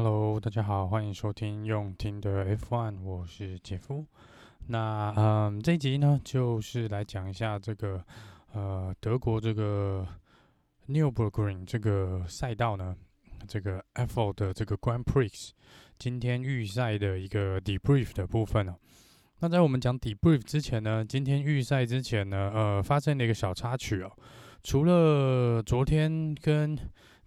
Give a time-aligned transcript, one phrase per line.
[0.00, 4.06] Hello，大家好，欢迎收听用听的 F1，我是杰夫。
[4.68, 8.00] 那嗯，这一集呢，就是来讲一下这个
[8.52, 10.06] 呃德国这个
[10.86, 12.94] Nürburgring 这个赛道呢，
[13.48, 15.50] 这个 F1 的这个 Grand Prix
[15.98, 18.76] 今天预赛的一个 debrief 的部分哦。
[19.40, 24.12] 那在我们讲 debrief 之前呢，今天预赛之前呢，呃，发生了一个小插曲哦。
[24.62, 26.78] 除了昨天跟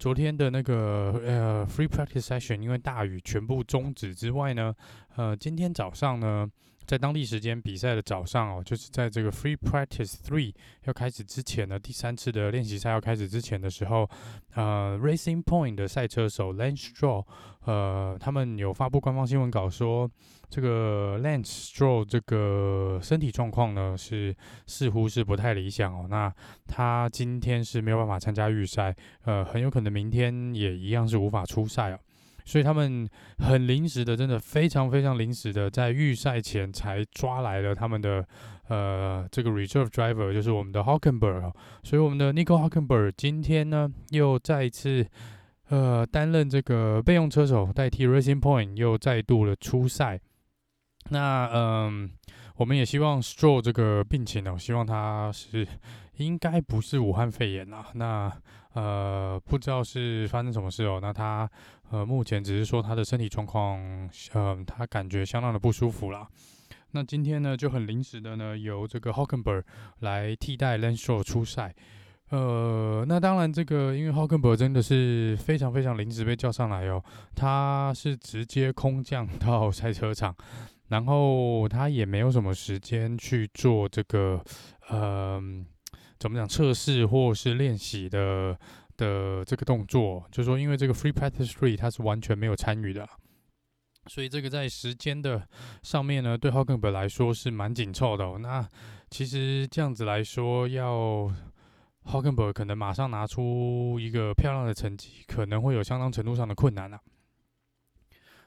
[0.00, 4.74] 昨天的那个呃 free practice session，因为大雨全部终止之外呢，
[5.16, 6.50] 呃，今天早上呢，
[6.90, 10.52] 在当地时间比赛的早上哦，就是在这个 free practice three
[10.86, 14.10] 要开始之前呢，第三次的练习赛要开始之前的时候，
[14.54, 17.24] 呃，Racing Point 的赛车手 Lance Stroll，
[17.64, 20.10] 呃，他们有发布官方新闻稿说，
[20.48, 24.34] 这个 Lance Stroll 这个身体状况呢是
[24.66, 26.34] 似乎是不太理想哦，那
[26.66, 29.92] 他今天是没有办法参加预赛，呃，很有可能。
[29.92, 32.00] 明天也一样是无法出赛哦，
[32.44, 38.26] 所以他们很临时的，真的非常非常临时的，在预赛前才抓来了他们的
[38.68, 41.52] 呃这个 reserve driver，就是我们的 Hockenberg，
[41.82, 45.06] 所以我们的 Nico Hockenberg 今天呢又再一次
[45.68, 50.20] 呃担任这个备用车手，代替 Racing Point 又再度的出赛。
[51.08, 52.10] 那嗯、
[52.56, 55.66] 我们也希望 Stroll 这个病情呢，希望他是
[56.18, 57.86] 应该不是武汉肺炎啊。
[57.94, 58.30] 那
[58.72, 60.98] 呃，不知道是发生什么事哦。
[61.02, 61.50] 那他
[61.90, 63.78] 呃，目前只是说他的身体状况，
[64.32, 66.26] 呃，他感觉相当的不舒服啦。
[66.92, 69.66] 那今天呢，就很临时的呢，由这个 h o c k e n b e r g
[70.00, 71.74] 来替代 Lance Stroll 出赛。
[72.30, 77.02] 呃，那当然这个，因为 h o c k e n b e r g 真的是非常非常临时被叫上来哦，
[77.34, 80.34] 他是直接空降 到赛车场，
[80.88, 84.40] 然后他也没有什么时间去做这个，
[84.88, 85.42] 呃。
[86.20, 88.56] 怎么讲测试或是练习的
[88.98, 93.08] 的这个动作，就说，因为这个 Free Practice Three 他是完全没有参与的，
[94.06, 95.48] 所以这个在时间的
[95.82, 98.38] 上面呢，对 Hulkenberg 来说是蛮紧凑的。
[98.38, 98.68] 那
[99.08, 101.32] 其实这样子来说，要
[102.04, 107.00] Hulkenberg 可能马上拿出一个漂亮的成绩，可能会有相当程度上的困难啊。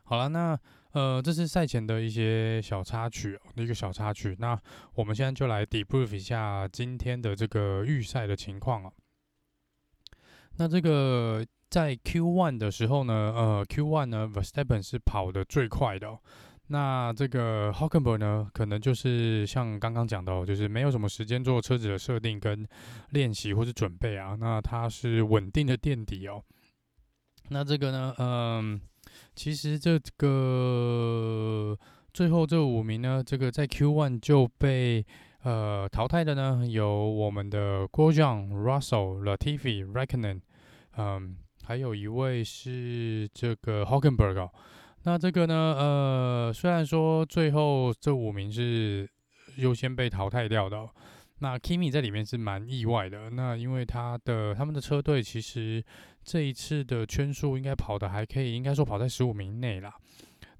[0.03, 0.59] 好了，那。
[0.94, 4.36] 呃，这是赛前的一些小插曲，一个小插曲。
[4.40, 4.59] 那
[4.94, 8.92] 我们现在就来 debrief 一下今天的这个预赛的情况啊。
[10.58, 16.20] 那这个在 Q One 的时候呢，呃，Q One 呢，Verstappen 是跑得最快的哦。
[16.68, 22.68] 那这个 h o c k e n b e r g 呢，可能就是像刚刚讲的哦，就是没有什么时间做车子的设定跟
[23.10, 24.38] 练习或是准备啊。
[24.40, 26.44] 那他是稳定的垫底哦。
[27.50, 28.80] 那这个呢，嗯。
[29.35, 31.78] 其实这个
[32.13, 35.06] 最后这五名呢，这个在 Q1 就被
[35.44, 40.41] 呃淘汰的呢，有我们的 Grosjean、Russell、Latifi、Reckonen，
[40.97, 44.51] 嗯，还有一位是这个 Hulkenberg 哦。
[45.03, 49.09] 那这个呢，呃，虽然说最后这五名是
[49.57, 50.88] 优先被淘汰掉的。
[51.40, 55.84] 那 Kimi 在里面是蛮意外的，那因为他的他们的车队其实
[56.24, 59.94] 这一次的圈数应该跑的还可以，应该说跑在十五名内啦。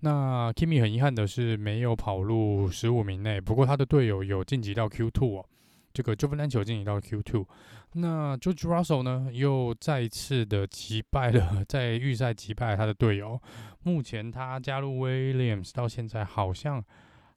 [0.01, 5.46] 那 Kimi 很遗憾的是没有跑入十五名内，不过他的队友有晋级到 Q Two 哦，
[5.94, 7.47] 这个 Giovinazzi 晋级到 Q Two，。
[7.94, 13.41] 那 George Russell 呢，又再次的击败了在预赛击败了他的队友。
[13.84, 16.84] 目前他加入 Williams 到现在好像。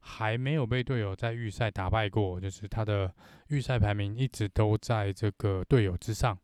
[0.08, 3.12] 还没有被队友在预赛打败过，就是他的
[3.48, 6.38] 预赛排名一直都在这个队友之上。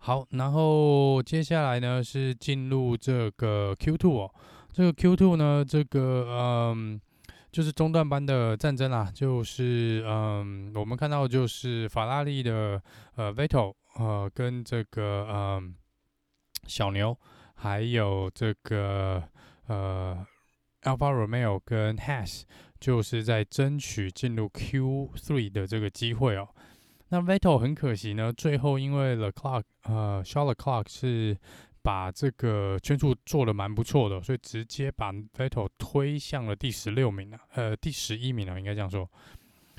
[0.00, 4.34] 好，然后接下来呢是进入这个 Q2 哦，
[4.72, 7.00] 这个 Q2 呢，这个嗯，
[7.52, 12.82] 就是中段班的战争啊，就是嗯，我们看到就是法拉利的
[13.14, 15.74] 呃 Vettel 呃跟这个嗯
[16.66, 17.16] 小牛，
[17.54, 19.22] 还有这个
[19.66, 20.26] 呃。
[20.82, 22.44] Alfa Romeo 跟 Haas
[22.80, 26.48] 就是在争取进入 Q3 的这个机会哦。
[27.10, 31.36] 那 Vettel 很可惜呢，最后因为 Leclerc 呃 Charles Leclerc 是
[31.82, 39.10] 把这个圈数做得蛮不错的，所以直接把 Vettel 推向了第十六名了，呃，第十一名了，应该这样说。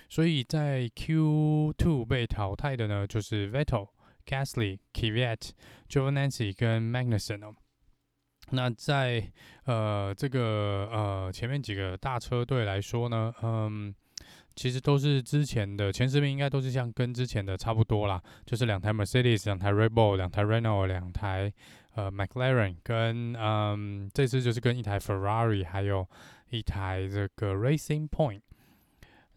[0.10, 3.88] 所以在 Q2 被淘汰的呢，就是 Vettel、
[4.26, 5.52] Gasly、Kvyat、
[5.88, 7.56] Jovanenzi 跟 Magnussen 哦。
[8.50, 9.32] 那在
[9.64, 13.96] 呃这个呃前面几个大车队来说呢，嗯，
[14.56, 21.52] 其实都是之前的前十名，应该都是像跟之前的差不多啦，就是两台 Mercedes，两台 Red Bull，两台 Renault，两台
[21.96, 26.08] 呃 McLaren，跟嗯这次就是跟一台 Ferrari，还有
[26.50, 28.42] 一台这个 Racing Point。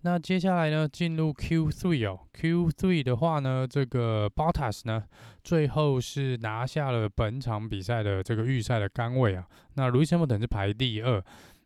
[0.06, 5.02] 那接下来呢，进入 Q3 哦，Q3 的话呢，这个 Bottas 呢，
[5.42, 9.46] 最后是拿下了本场比赛的这个预赛的杆位啊。
[9.76, 11.24] 那 Lewis Hamilton 是排第二，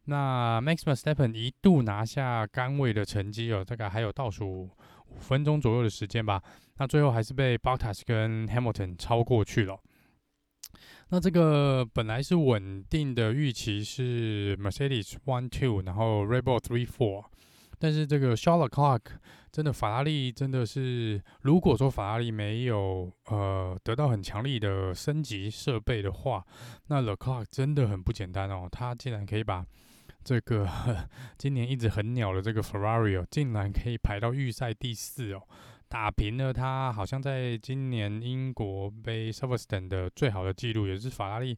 [0.08, 4.62] 那 Max Verstappen 一度拿下杆位的成绩哦，大概还有倒数
[5.08, 6.43] 五分钟左右的时间吧。
[6.78, 9.78] 那最后还是被 Bottas 跟 Hamilton 超过去了。
[11.10, 17.25] 那这个本来是稳定的预期是 Mercedes One Two，然后 Red Bull Three Four。
[17.78, 19.00] 但是这个 Charles Leclerc
[19.52, 26.44] 真的法拉利真的是，如果说法拉利没有呃得到很强力的升级设备的话，
[26.87, 28.66] 那 Leclerc 真的很不简单哦。
[28.72, 29.64] 他竟然可以把
[30.28, 30.69] 这个
[31.38, 35.40] 今年一直很鸟的这个 Ferrari 哦，竟然可以排到预赛第四哦，
[35.88, 41.56] 打平了他好像在今年英国杯 Silverstone 的最好的记录，也是法拉利。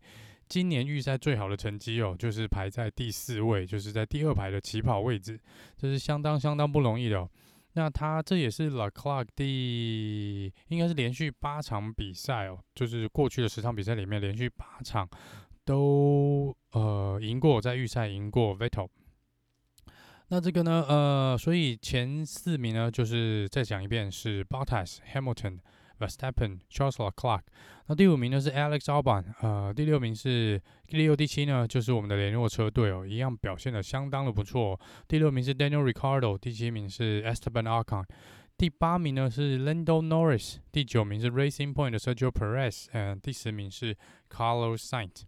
[0.48, 5.36] 今年预赛最好的成绩哦，就是排在第四位，就是在第二排的起跑位置，
[5.76, 7.28] 这是相当相当不容易的。
[7.72, 15.08] 那他这也是 Leclerc 第应该是连续八场比赛哦，就是过去的十场比赛里面连续八场
[15.64, 18.88] 都呃赢过，在预赛赢过 Vettel。
[20.28, 25.58] 那这个呢，呃，所以前四名呢，就是再讲一遍是 Bottas、Hamilton。
[26.00, 27.42] Verstappen、Charles Leclerc，
[27.84, 34.80] 那第五名呢是 Alex Albon，呃，第六名是第六、第七呢就是我们的雷诺车队哦，一样表现得相当的不错。
[35.06, 38.06] 第六名是 Daniel r i c a r d o 第七名是 Esteban Ocon，
[38.56, 43.94] 第八名呢是 Lando Norris，第九名是 Racing Point 的 Sergio Perez，嗯、第十名是
[44.30, 45.24] Carlos Sainz。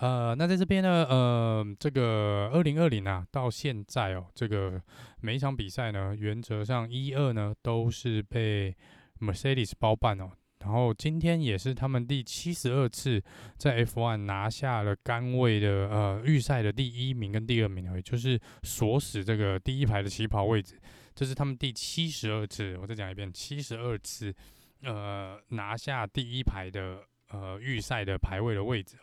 [0.00, 4.80] 呃，那在这边呢，呃，这个二零二零啊，到现在哦，这个
[5.20, 8.74] 每一场比赛呢，原则上一二呢都是被
[9.20, 10.30] Mercedes 包办哦，
[10.60, 13.22] 然后今天也是他们第七十二次
[13.56, 20.80] 在 F1 拿下了杆位的呃预赛的第一名跟第二名，也就是锁死这个第一排的起跑位置，
[21.14, 24.34] 这是他们第七十二次，我再讲一遍，七十二次
[24.82, 26.98] 呃拿下第一排的
[27.30, 28.96] 呃预赛的排位的位置，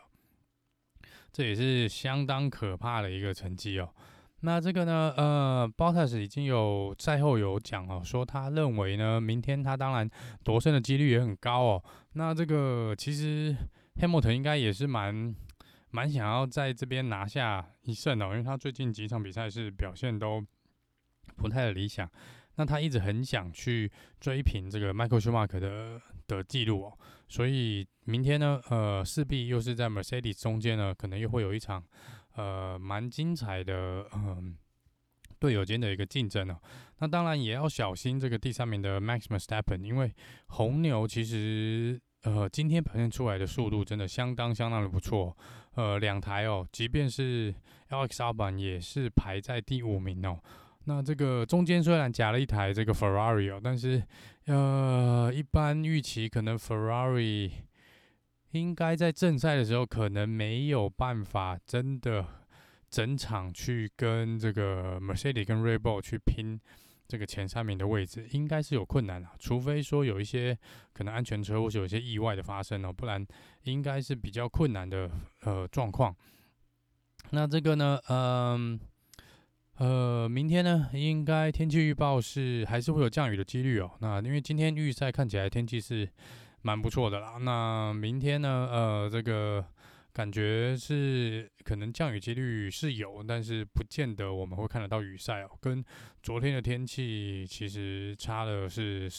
[1.32, 3.90] 这也是相当可怕的一个成绩哦。
[4.42, 10.10] 那这个呢，呃，Bottas 已经有赛后有讲哦，说他认为呢，明天他当然
[10.44, 11.84] 夺胜的几率也很高哦。
[12.14, 13.56] 那这个其实
[14.00, 15.36] Hamilton 应该也是蛮
[15.92, 20.44] 蛮想要在这边拿下一胜哦，因为他最近几场比赛是表现都
[21.36, 22.10] 不太理想。
[22.56, 26.02] 那他一直很想去追平这个 Michael Schumacher 的
[26.38, 26.98] 的记录哦，
[27.28, 31.84] 所以明天呢，呃，势必又是在 Mercedes 中间呢，可能又会有一场。
[32.36, 34.56] 呃，蛮精彩的，嗯、
[35.38, 36.58] 队友间的一个竞争哦。
[37.00, 40.16] 那当然也要小心这个第三名的 Max Verstappen，因为
[40.48, 45.36] 红牛其实呃今天表现出来的速度真的相当相当的不错。
[45.76, 47.54] 呃，两台哦，即便是
[47.90, 50.40] Alex Albon 也是排在第五名哦。
[50.86, 54.02] 那这个中间虽然夹了一台这个 Ferrari 哦，但是
[54.46, 57.52] 呃，一般预期可能 Ferrari。
[58.52, 62.26] 应该在正赛的时候，可能没有办法真的
[62.90, 66.60] 整场去跟这个 Mercedes 跟 r e b o l 去拼
[67.08, 69.30] 这个前三名的位置，应该是有困难的。
[69.40, 70.58] 除非说有一些
[70.92, 73.26] 可能安全车或是有一些意外的发生哦，不然
[73.64, 75.10] 应该是比较困难的
[75.44, 76.14] 呃状况。
[77.30, 78.78] 那这个呢，嗯，
[79.82, 83.92] 呃，明天呢，应该天气预报是还是会有降雨的几率哦。
[84.00, 86.08] 那因为今天预赛看起来天气是。
[86.64, 87.38] 蛮不错的啦。
[87.40, 88.70] 那明天呢？
[88.72, 89.66] 呃，这个
[90.14, 95.50] 感觉是可能降雨几率是有，但是不见得我们会看得到雨赛哦。
[95.60, 95.84] 跟
[96.22, 99.12] 昨天的天气其实差的是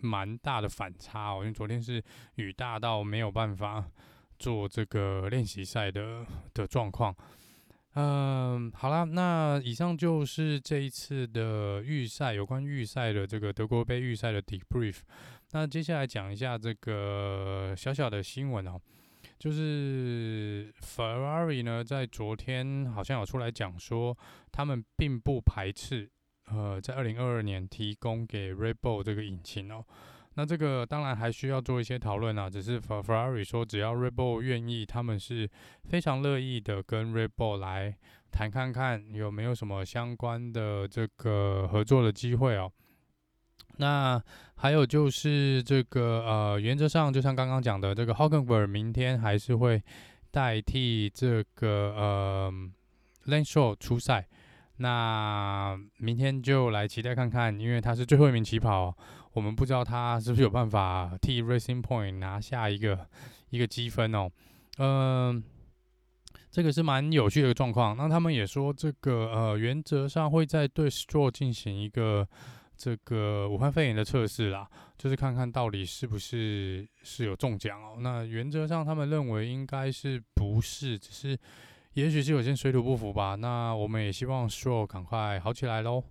[0.00, 1.38] 蛮大的反差哦。
[1.40, 3.82] 因为昨天是雨大到没有办法
[4.38, 7.16] 做这个练习赛的的状况。
[7.98, 14.98] 嗯，好啦，那以上就是这一次的预赛，有关预赛的这个德国杯预赛的 debrief。
[15.52, 18.78] 那接下来讲一下这个小小的新闻哦，
[19.38, 24.14] 就是 Ferrari 呢，在昨天好像有出来讲说，
[24.52, 26.10] 他们并不排斥
[26.48, 29.82] 呃，在二零二二年提供给 Red Bull 这个引擎哦。
[30.38, 35.50] 那这个当然还需要做一些讨论啊，只是 Ferrari 说，只要 Red Bull 愿意，他们是
[35.84, 37.96] 非常乐意的跟 Red Bull 来
[38.30, 42.70] 谈看看有没有什么相关的这个合作的机会哦。
[43.78, 44.22] 那
[44.56, 49.82] 还有就是这个呃，原则上就像刚刚讲的，这个 Hulkenberg 明天还是会
[50.30, 52.52] 代替这个呃
[53.26, 54.28] Lance Stroll 出赛。
[54.78, 58.94] 那明天就来期待看看，因为他是最后一名起跑，
[59.32, 63.08] 我们不知道他是不是有办法替 Racing Point 拿下一个
[63.50, 64.30] 一个积分哦。
[64.78, 65.42] 嗯、
[66.50, 67.96] 这个是蛮有趣的一个状况。
[67.96, 72.28] 那他们也说，这个呃，原则上会在对 Stroll 进行一个
[72.76, 74.68] 这个武汉肺炎的测试啦，
[74.98, 77.96] 就是看看到底是不是是有中奖哦。
[78.00, 81.38] 那原则上他们认为应该是不是，只是
[81.96, 83.36] 也许是有些水土不服吧。
[83.36, 86.04] 那我们也希望 Sho 赶快好起来喽。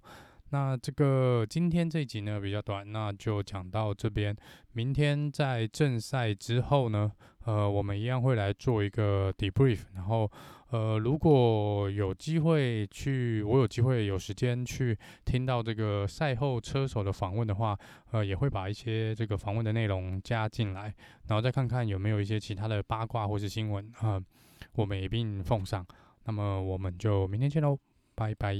[0.49, 4.35] 那这个今天这一集呢比较短，那就讲到这边。
[4.73, 7.11] 明天在正赛之后呢，
[7.43, 9.81] 呃，我们一样会来做一个 debrief。
[9.93, 10.29] 然后，
[10.71, 17.77] 呃，如果有机会去，我有机会有时间去听到这个赛后车手的访问的话，
[18.09, 20.91] 呃，也会把一些这个访问的内容加进来，
[21.27, 24.19] 然后再看看有没有一些其他的八卦或是新闻啊，
[24.75, 25.85] 我们一并奉上。
[26.25, 27.77] 那么我们就明天见喽，
[28.15, 28.55] 拜拜。